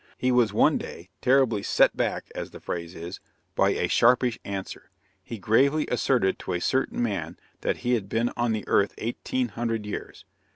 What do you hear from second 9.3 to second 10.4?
hundred years.